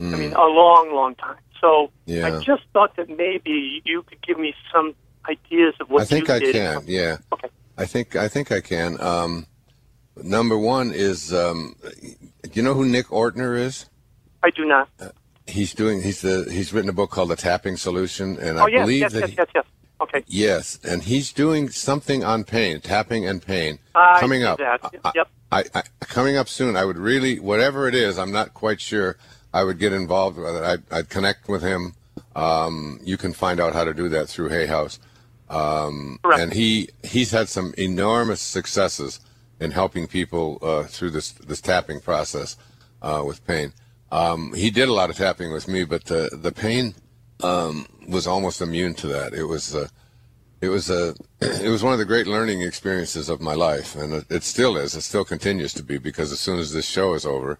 [0.00, 1.38] I mean, a long, long time.
[1.60, 2.12] So Hmm.
[2.12, 2.26] Yeah.
[2.26, 4.94] I just thought that maybe you could give me some
[5.28, 6.52] ideas of what I think I did.
[6.52, 6.82] can.
[6.86, 7.16] Yeah.
[7.32, 7.48] Okay.
[7.78, 9.00] I think I think I can.
[9.00, 9.46] Um,
[10.22, 11.74] number one is, um,
[12.48, 13.86] do you know who Nick Ortner is?
[14.42, 14.88] I do not.
[15.46, 16.02] He's doing.
[16.02, 16.46] He's the.
[16.50, 19.20] He's written a book called The Tapping Solution, and oh, I yes, believe yes, that.
[19.20, 19.64] yes, he- yes, yes.
[20.00, 20.22] Okay.
[20.28, 24.58] Yes, and he's doing something on pain, tapping and pain, I coming up.
[24.58, 24.80] that.
[25.04, 25.28] I- Yep.
[25.50, 26.76] I, I, coming up soon.
[26.76, 29.16] I would really, whatever it is, I'm not quite sure.
[29.52, 30.62] I would get involved with it.
[30.62, 31.94] I'd, I'd connect with him.
[32.36, 34.98] Um, you can find out how to do that through Hay House.
[35.48, 36.42] Um, Correct.
[36.42, 39.18] and he he's had some enormous successes
[39.60, 42.56] in helping people uh, through this this tapping process
[43.02, 43.72] uh, with pain.
[44.10, 46.94] Um, he did a lot of tapping with me, but the the pain
[47.42, 49.34] um, was almost immune to that.
[49.34, 49.74] It was.
[49.74, 49.88] Uh,
[50.60, 54.12] it was a it was one of the great learning experiences of my life and
[54.12, 57.14] it, it still is it still continues to be because as soon as this show
[57.14, 57.58] is over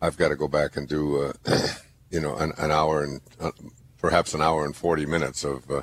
[0.00, 1.32] i've got to go back and do uh,
[2.10, 3.50] you know an, an hour and uh,
[3.98, 5.82] perhaps an hour and 40 minutes of uh,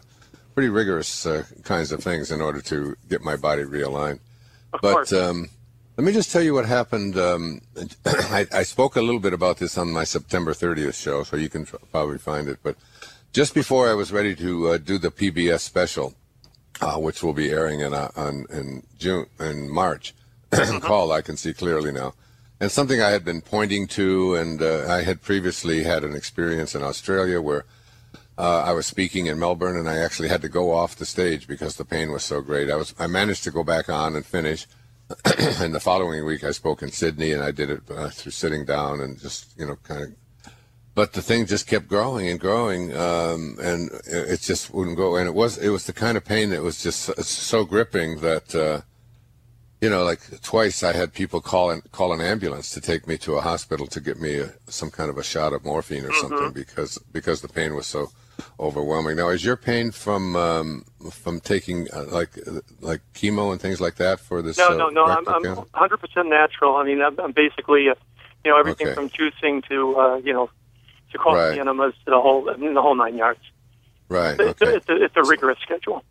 [0.55, 4.19] pretty rigorous uh, kinds of things in order to get my body realigned
[4.73, 5.13] Of but course.
[5.13, 5.49] um,
[5.97, 7.17] let me just tell you what happened.
[7.17, 7.61] Um,
[8.05, 11.49] I, I spoke a little bit about this on my September 30th show, so you
[11.49, 12.59] can tr- probably find it.
[12.61, 12.75] But
[13.33, 16.13] just before I was ready to uh, do the PBS special,
[16.81, 20.13] uh, which will be airing in uh, on in June in March,
[20.81, 22.13] called "I Can See Clearly Now,"
[22.59, 26.75] and something I had been pointing to, and uh, I had previously had an experience
[26.75, 27.65] in Australia where
[28.37, 31.47] uh, I was speaking in Melbourne, and I actually had to go off the stage
[31.47, 32.69] because the pain was so great.
[32.69, 34.67] I was I managed to go back on and finish.
[35.59, 38.65] and the following week, I spoke in Sydney, and I did it uh, through sitting
[38.65, 40.13] down and just you know kind of.
[40.93, 45.15] But the thing just kept growing and growing, um, and it just wouldn't go.
[45.15, 48.19] And it was it was the kind of pain that was just so, so gripping
[48.21, 48.53] that.
[48.53, 48.81] Uh,
[49.79, 53.15] you know, like twice I had people call an, call an ambulance to take me
[53.19, 56.09] to a hospital to get me a, some kind of a shot of morphine or
[56.09, 56.19] Mm-hmm.
[56.19, 58.09] something because because the pain was so
[58.59, 59.17] overwhelming.
[59.17, 62.37] Now, is your pain from um, from taking uh, like
[62.81, 64.57] like chemo and things like that for this?
[64.57, 65.05] No, uh, no, no.
[65.05, 66.75] I'm, I'm 100% natural.
[66.75, 67.95] I mean, I'm, I'm basically, uh,
[68.43, 68.95] you know, everything Okay.
[68.95, 70.49] from juicing to, uh, you know,
[71.11, 71.59] to coffee Right.
[71.59, 73.39] enemas to the whole, I mean, the whole nine yards.
[74.09, 74.39] right.
[74.39, 74.75] It's, Okay.
[74.75, 76.03] it's, a, it's a rigorous schedule.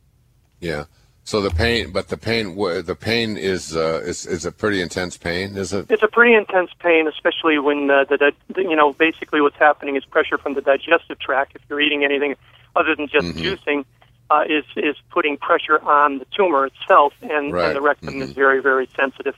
[0.61, 0.85] Yeah.
[1.27, 5.17] So the pain, but the pain, the pain is uh, is is a pretty intense
[5.19, 5.87] pain, is it?
[5.91, 9.97] It's a pretty intense pain, especially when uh, the, the, you know, basically what's happening
[9.97, 11.57] is pressure from the digestive tract.
[11.57, 12.37] If you're eating anything
[12.77, 13.41] other than just Mm-hmm.
[13.41, 13.85] juicing,
[14.31, 17.67] uh, is is putting pressure on the tumor itself, and, Right.
[17.67, 19.35] and the rectum is very, very sensitive.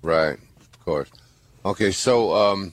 [0.00, 1.10] Right, of course.
[1.62, 2.72] Okay, so um,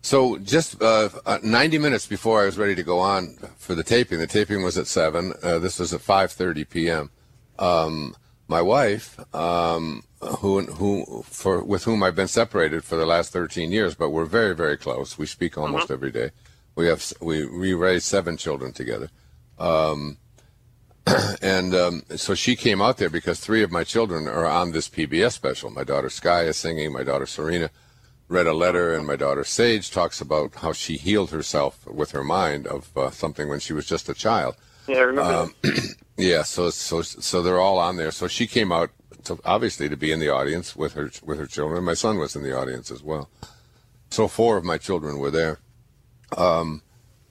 [0.00, 3.82] so just uh, uh, 90 minutes before I was ready to go on for the
[3.82, 5.32] taping, the taping was at seven.
[5.42, 7.10] Uh, this was at 5:30 p.m.
[7.60, 8.16] Um,
[8.48, 13.70] my wife, um, who who for with whom I've been separated for the last 13
[13.70, 15.16] years, but we're very very close.
[15.16, 16.30] We speak almost every day.
[16.74, 19.10] We have we we raised seven children together.
[19.58, 20.18] Um,
[21.42, 24.88] and um, so she came out there because three of my children are on this
[24.88, 25.70] PBS special.
[25.70, 26.92] My daughter Sky is singing.
[26.92, 27.70] My daughter Serena
[28.28, 32.24] read a letter, and my daughter Sage talks about how she healed herself with her
[32.24, 34.56] mind of uh, something when she was just a child.
[34.86, 35.32] Yeah, I remember.
[35.32, 35.54] Um,
[36.20, 38.10] Yeah, so so so they're all on there.
[38.10, 38.90] So she came out
[39.24, 41.82] to, obviously to be in the audience with her with her children.
[41.82, 43.30] My son was in the audience as well.
[44.10, 45.60] So four of my children were there.
[46.36, 46.82] Um,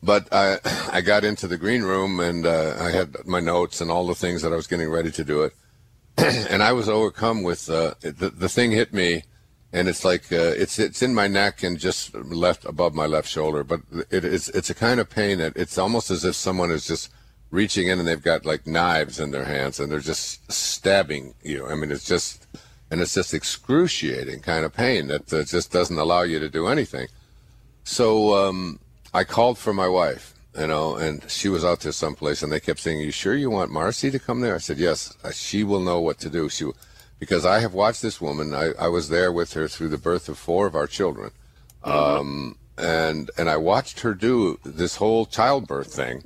[0.01, 0.57] but I
[0.91, 4.15] I got into the green room and uh, I had my notes and all the
[4.15, 5.53] things that I was getting ready to do it,
[6.17, 9.23] and I was overcome with uh, the the thing hit me,
[9.71, 13.27] and it's like uh, it's it's in my neck and just left above my left
[13.29, 13.63] shoulder.
[13.63, 16.87] But it is it's a kind of pain that it's almost as if someone is
[16.87, 17.11] just
[17.51, 21.67] reaching in and they've got like knives in their hands and they're just stabbing you.
[21.67, 22.47] I mean, it's just
[22.91, 26.67] and it's just excruciating kind of pain that uh, just doesn't allow you to do
[26.67, 27.07] anything.
[27.83, 28.79] So um,
[29.13, 32.59] I called for my wife, you know, and she was out there someplace, and they
[32.59, 35.79] kept saying, "You sure you want Marcy to come there?" I said, "Yes, she will
[35.79, 36.77] know what to do." She, will-
[37.19, 38.53] because I have watched this woman.
[38.53, 41.31] I, I was there with her through the birth of four of our children,
[41.83, 46.23] um, and and I watched her do this whole childbirth thing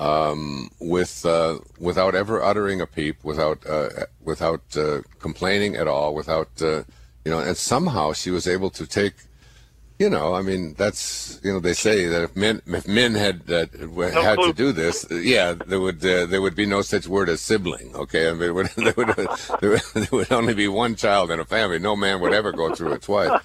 [0.00, 3.90] um, with uh, without ever uttering a peep, without uh,
[4.22, 6.82] without uh, complaining at all, without uh,
[7.24, 9.14] you know, and somehow she was able to take.
[9.98, 13.42] You know, I mean, that's you know they say that if men if men had
[13.50, 13.66] uh,
[14.10, 14.46] had clue.
[14.46, 17.94] to do this, yeah, there would uh, there would be no such word as sibling.
[17.94, 19.06] Okay, I mean, there would, there would
[19.60, 21.78] there would there would only be one child in a family.
[21.78, 23.38] No man would ever go through it twice.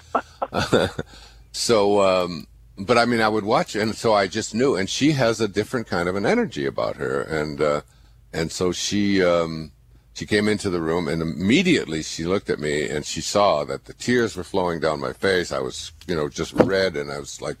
[1.52, 2.46] so, um,
[2.78, 4.76] but I mean, I would watch, and so I just knew.
[4.76, 7.80] And she has a different kind of an energy about her, and uh,
[8.32, 9.72] and so she um,
[10.12, 13.86] she came into the room, and immediately she looked at me, and she saw that
[13.86, 15.52] the tears were flowing down my face.
[15.52, 17.56] I was, you know, just red, and I was like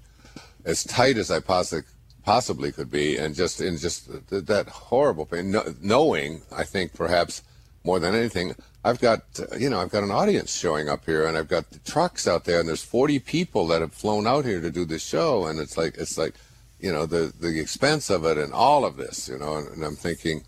[0.64, 1.84] as tight as I possibly
[2.24, 6.92] possibly could be, and just in just th- that horrible pain, no, knowing I think
[6.92, 7.42] perhaps
[7.84, 8.54] more than anything,
[8.86, 9.22] I've got
[9.58, 12.44] you know I've got an audience showing up here, and I've got the trucks out
[12.44, 15.58] there, and there's 40 people that have flown out here to do this show, and
[15.58, 16.34] it's like it's like
[16.78, 19.84] you know the the expense of it and all of this, you know, and, and
[19.84, 20.44] I'm thinking.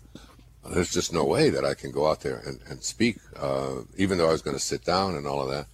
[0.71, 4.17] There's just no way that I can go out there and, and speak, uh, even
[4.17, 5.65] though I was going to sit down and all of that.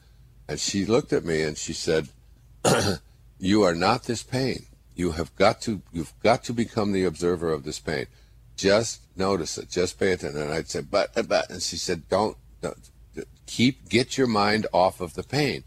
[0.47, 2.08] And she looked at me and she said,
[3.39, 4.67] you are not this pain.
[4.95, 8.06] You have got to you've got to become the observer of this pain.
[8.56, 9.69] Just notice it.
[9.69, 10.39] Just pay attention.
[10.39, 12.38] And I'd say, but but and she said, don't
[13.48, 15.63] keep get your mind off of the pain.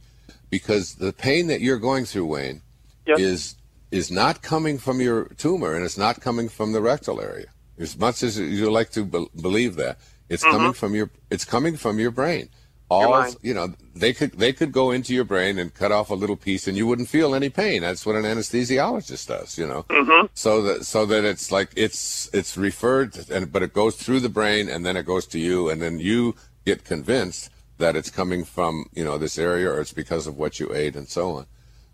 [0.50, 2.62] Because the pain that you're going through, Wayne,
[3.06, 3.18] Yep.
[3.18, 3.54] is
[3.90, 7.46] is not coming from your tumor and it's not coming from the rectal area.
[7.78, 9.98] As much as you like to be- believe that,
[10.28, 12.50] it's coming from your it's coming from your brain.
[12.90, 13.36] All mind.
[13.42, 16.36] you know, they could they could go into your brain and cut off a little
[16.36, 17.82] piece, and you wouldn't feel any pain.
[17.82, 19.82] That's what an anesthesiologist does, you know.
[19.90, 20.26] Mm-hmm.
[20.32, 24.30] So that so that it's like it's it's referred, and but it goes through the
[24.30, 26.34] brain, and then it goes to you, and then you
[26.68, 30.60] get convinced that it's coming from you know this area, or it's because of what
[30.60, 31.46] you ate, and so on.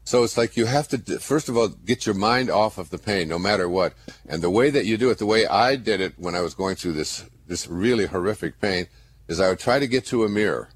[0.04, 2.98] So it's like you have to first of all get your mind off of the
[3.10, 3.94] pain, no matter what.
[4.30, 6.54] And the way that you do it, the way I did it when I was
[6.54, 8.86] going through this this really horrific pain,
[9.28, 10.68] is I would try to get to a mirror,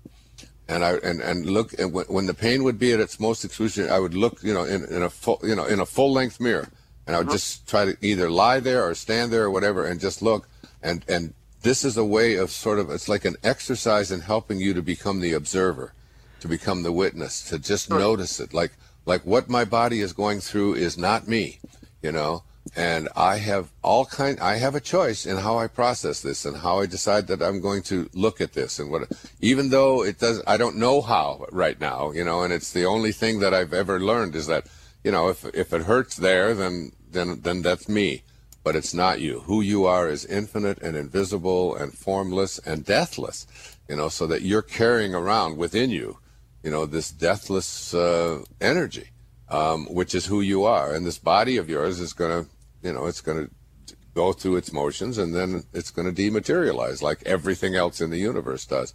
[0.68, 1.68] and I and, and look.
[1.80, 4.54] And when, when the pain would be at its most excruciating, I would look, you
[4.54, 6.68] know, in, in a full, you know, in a full length mirror,
[7.06, 7.36] and I would uh-huh.
[7.38, 10.48] just try to either lie there or stand there or whatever, and just look.
[10.80, 14.60] And and this is a way of sort of it's like an exercise in helping
[14.60, 15.92] you to become the observer,
[16.40, 18.54] to become the witness, to just notice it.
[18.54, 18.72] Like
[19.06, 21.58] like what my body is going through is not me,
[22.02, 22.44] you know.
[22.76, 24.38] And I have all kind.
[24.40, 27.62] I have a choice in how I process this and how I decide that I'm
[27.62, 29.10] going to look at this and what.
[29.40, 32.42] Even though it does, I don't know how right now, you know.
[32.42, 34.66] And it's the only thing that I've ever learned is that,
[35.02, 38.22] you know, if if it hurts there, then then then that's me
[38.68, 39.40] but it's not you.
[39.46, 43.46] Who you are is infinite and invisible and formless and deathless,
[43.88, 46.18] you know, so that you're carrying around within you,
[46.62, 49.08] you know, this deathless uh, energy,
[49.48, 50.92] um, which is who you are.
[50.92, 52.50] And this body of yours is going to,
[52.82, 57.00] you know, it's going to go through its motions and then it's going to dematerialize
[57.00, 58.92] like everything else in the universe does.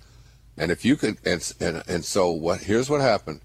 [0.56, 3.42] And if you could, and, and, and so what, here's what happened.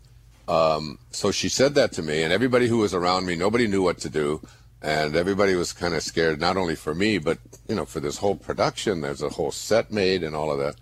[0.47, 3.83] Um, so she said that to me, and everybody who was around me, nobody knew
[3.83, 4.43] what to do
[4.83, 7.39] and everybody was kind of scared not only for me but
[7.69, 9.01] you know for this whole production.
[9.01, 10.77] There's a whole set made and all of that.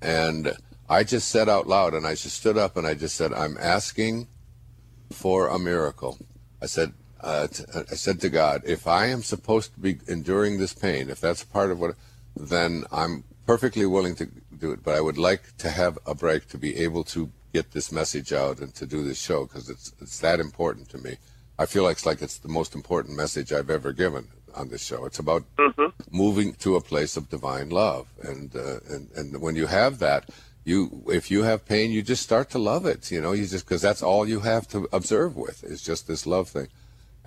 [0.00, 0.52] And
[0.88, 3.56] i just said out loud and i just stood up and i just said i'm
[3.60, 4.26] asking
[5.12, 6.18] for a miracle.
[6.62, 10.58] I said uh, t- i said to god if i am supposed to be enduring
[10.58, 11.94] this pain if that's part of what
[12.36, 14.82] then i'm perfectly willing to do it.
[14.82, 18.32] But i would like to have a break to be able to get this message
[18.32, 21.18] out and to do this show because it's it's that important to me
[21.62, 24.84] I feel like it's like it's the most important message I've ever given on this
[24.90, 25.04] show.
[25.08, 25.88] It's about Mm-hmm.
[26.24, 30.22] moving to a place of divine love, and uh, and and when you have that,
[30.64, 30.78] you
[31.18, 33.10] if you have pain, you just start to love it.
[33.14, 36.24] You know, you just because that's all you have to observe with is just this
[36.34, 36.68] love thing,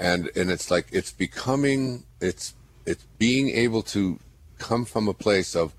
[0.10, 2.56] and and it's like it's becoming it's
[2.92, 4.20] it's being able to
[4.58, 5.74] come from a place of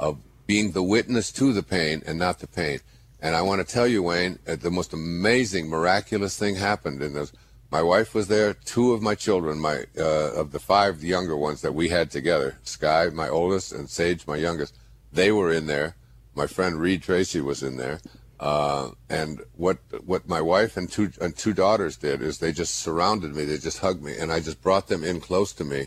[0.00, 2.80] of being the witness to the pain and not the pain.
[3.22, 7.12] And I want to tell you, Wayne, uh, the most amazing, miraculous thing happened in
[7.14, 7.32] those.
[7.70, 8.54] My wife was there.
[8.54, 12.58] Two of my children, my uh, of the five younger ones that we had together,
[12.64, 14.76] Sky, my oldest, and Sage, my youngest,
[15.12, 15.94] they were in there.
[16.34, 18.00] My friend Reid Tracy was in there.
[18.40, 22.74] Uh, and what what my wife and two and two daughters did is they just
[22.74, 23.44] surrounded me.
[23.44, 25.86] They just hugged me, and I just brought them in close to me,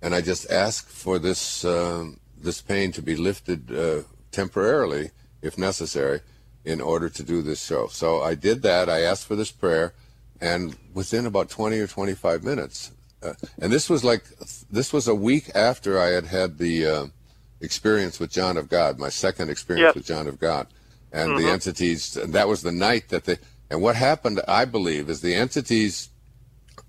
[0.00, 5.10] and I just asked for this um, this pain to be lifted uh, temporarily,
[5.42, 6.20] if necessary,
[6.64, 7.88] in order to do this show.
[7.88, 8.88] So I did that.
[8.88, 9.92] I asked for this prayer
[10.40, 14.24] and within about 20 or 25 minutes uh, and this was like
[14.70, 17.06] this was a week after i had had the uh,
[17.60, 19.94] experience with john of god my second experience Yep.
[19.96, 20.66] with john of god.
[21.10, 23.38] And the entities and that was the night that they
[23.70, 26.10] and what happened i believe is the entities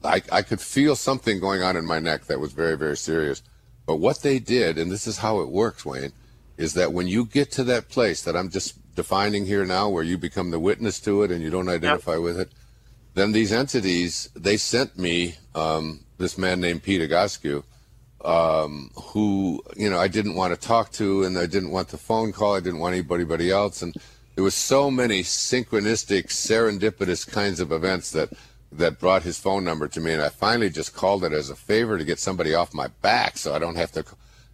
[0.04, 3.42] I, I could feel something going on in my neck that was very very serious.
[3.86, 6.12] But what they did and this is how it works wayne
[6.58, 10.04] is that when you get to that place that i'm just defining here now where
[10.04, 12.52] you become the witness to it and you don't identify with it
[13.20, 17.64] then these entities they sent me um, this man named Pete Egoscue,
[18.24, 21.98] um, who you know I didn't want to talk to, and I didn't want the
[21.98, 22.56] phone call.
[22.56, 23.94] I didn't want anybody else, and
[24.36, 28.30] there was so many synchronistic, serendipitous kinds of events that
[28.72, 31.56] that brought his phone number to me, and I finally just called it as a
[31.56, 34.06] favor to get somebody off my back, so I don't have to.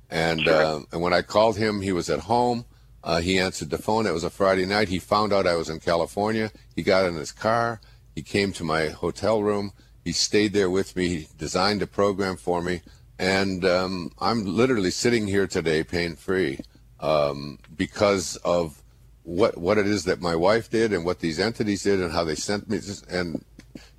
[0.10, 2.66] And uh, and when I called him, he was at home.
[3.04, 4.08] Uh, he answered the phone.
[4.08, 4.90] It was a Friday night.
[4.90, 6.52] He found out I was in California.
[6.76, 7.80] He got in his car.
[8.16, 9.74] He came to my hotel room.
[10.04, 11.08] He stayed there with me.
[11.10, 12.82] He designed a program for me.
[13.20, 16.60] And um, I'm literally sitting here today pain free
[17.00, 18.82] um, because of
[19.24, 22.24] what what it is that my wife did and what these entities did and how
[22.24, 22.80] they sent me.
[23.10, 23.44] And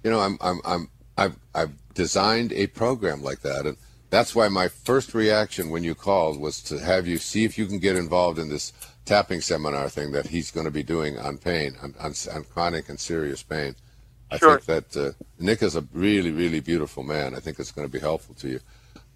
[0.02, 3.76] you know, I'm I'm I'm I've I've designed a program like that, and
[4.10, 7.66] that's why my first reaction when you called was to have you see if you
[7.66, 8.72] can get involved in this
[9.04, 12.88] tapping seminar thing that he's going to be doing on pain, on, on, on chronic
[12.88, 13.74] and serious pain.
[14.30, 14.58] I Sure.
[14.58, 17.34] think that uh, Nick is a really, really beautiful man.
[17.34, 18.60] I think it's going to be helpful to you.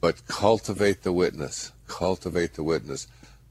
[0.00, 3.06] But cultivate the witness, cultivate the witness,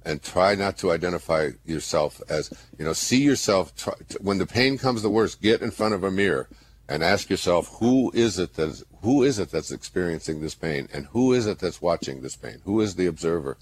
[0.05, 3.75] and try not to identify yourself as, you know, see yourself.
[3.75, 6.47] Try, when the pain comes the worst, get in front of a mirror
[6.87, 11.05] and ask yourself, who is it that's who is it that's experiencing this pain, and
[11.07, 12.59] who is it that's watching this pain?
[12.65, 13.57] Who is the observer,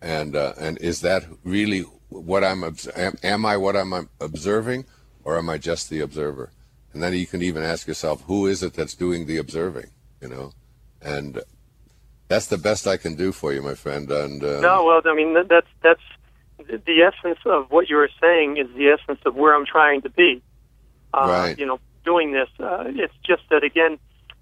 [0.00, 2.64] and uh, and is that really what I'm?
[2.64, 4.86] Am, am I what I'm observing,
[5.24, 6.50] or am I just the observer?
[6.92, 9.90] And then you can even ask yourself, who is it that's doing the observing?
[10.20, 10.52] You know,
[11.00, 11.40] and
[12.28, 14.10] that's the best I can do for you, my friend.
[14.10, 16.00] And uh, No, well, I mean that's that's
[16.86, 20.10] the- essence of what you were saying is the essence of where I'm trying to
[20.10, 20.42] be.
[21.12, 21.58] Uh, Right.
[21.58, 22.48] You know, doing this.
[22.60, 23.98] Uh, it's just that again,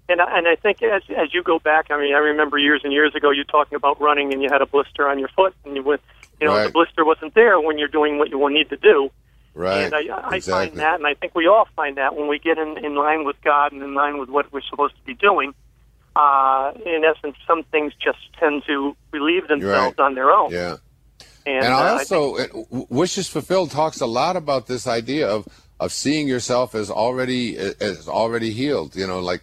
[0.09, 2.81] and I, and I think as as you go back, I mean, I remember years
[2.83, 5.53] and years ago you talking about running and you had a blister on your foot,
[5.65, 6.01] and you went,
[6.39, 6.65] you know, Right.
[6.67, 9.09] the blister wasn't there when you're doing what you will need to do.
[9.53, 10.41] Right, And I, I exactly.
[10.69, 13.25] find that, and I think we all find that when we get in, in line
[13.25, 15.53] with God and in line with what we're supposed to be doing,
[16.15, 20.05] uh, in essence, some things just tend to relieve themselves Right.
[20.05, 20.51] on their own.
[20.51, 20.77] Yeah.
[21.45, 22.47] And, And uh, I I also, uh,
[22.89, 25.47] Wishes Fulfilled talks a lot about this idea of,
[25.79, 28.95] of seeing yourself as already as already healed.
[28.95, 29.41] You know, like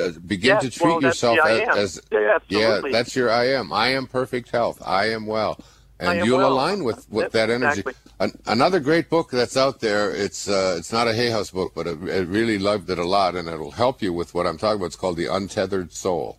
[0.00, 3.72] uh, begin Yes, to treat well, yourself as, as Yeah, yeah, that's your I am.
[3.72, 4.80] I am perfect health.
[4.84, 5.58] I am well.
[5.98, 6.52] And am you'll well.
[6.52, 7.80] align with, with That's that energy.
[7.80, 8.09] exactly.
[8.20, 10.14] An, another great book that's out there.
[10.14, 13.34] It's uh, it's not a Hay House book, but I, really loved it a lot,
[13.34, 14.86] and it'll help you with what I'm talking about.
[14.86, 16.38] It's called The Untethered Soul.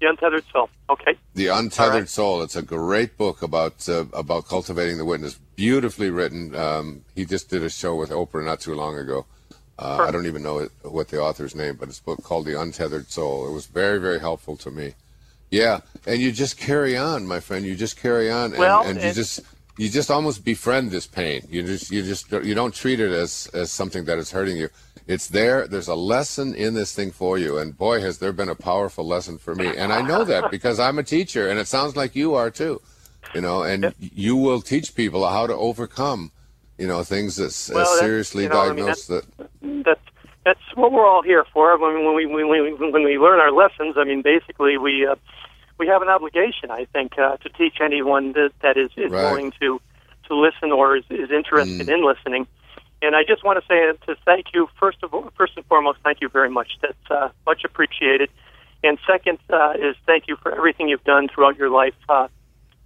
[0.00, 0.68] the untethered Soul.
[0.88, 1.16] Okay.
[1.34, 2.08] The Untethered right.
[2.08, 2.42] Soul.
[2.42, 5.38] It's a great book about uh, about cultivating the witness.
[5.54, 6.56] Beautifully written.
[6.56, 9.24] Um, he just did a show with Oprah not too long ago.
[9.78, 12.44] Uh, I don't even know it, what the author's name, but it's a book called
[12.44, 13.46] The Untethered Soul.
[13.46, 14.94] It was very very helpful to me.
[15.48, 17.64] Yeah, and you just carry on, my friend.
[17.64, 19.40] You just carry on, and, Well, and you just
[19.76, 21.46] you just almost befriend this pain.
[21.50, 24.68] You just you just you don't treat it as as something that is hurting you.
[25.06, 25.66] It's there.
[25.66, 29.06] There's a lesson in this thing for you, and boy, has there been a powerful
[29.06, 29.66] lesson for me.
[29.66, 32.80] And I know that because I'm a teacher, and it sounds like you are too.
[33.34, 36.32] You know, and you will teach people how to overcome,
[36.78, 39.24] you know, things that's Well, as seriously you know, I mean, diagnosed that.
[39.84, 40.00] That's
[40.44, 41.78] that's what we're all here for.
[41.78, 45.16] When, when we when we when we learn our lessons, I mean, basically we uh,
[45.80, 49.24] we have an obligation, I think, uh, to teach anyone that that is, is Right.
[49.24, 49.80] willing to
[50.28, 51.94] to listen or is, is interested Mm.
[51.94, 52.46] in listening.
[53.02, 55.98] And I just want to say to thank you first of all, first and foremost,
[56.04, 56.78] thank you very much.
[56.82, 58.28] That's uh, much appreciated.
[58.84, 61.94] And second uh, is thank you for everything you've done throughout your life.
[62.08, 62.28] Uh,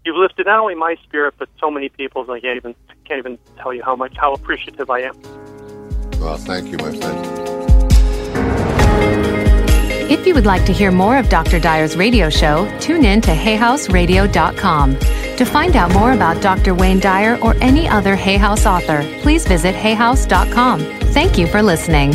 [0.04, 2.30] you've lifted not only my spirit, but so many people's.
[2.30, 2.74] I can't even
[3.04, 5.14] can't even tell you how much how appreciative I am.
[6.20, 7.63] Well, thank you, my friend.
[10.10, 11.58] If you would like to hear more of Dr.
[11.58, 14.98] Dyer's radio show, tune in to hayhouseradio.com.
[14.98, 16.74] To find out more about Dr.
[16.74, 20.80] Wayne Dyer or any other Hay House author, please visit hayhouse.com.
[21.12, 22.12] Thank you for listening.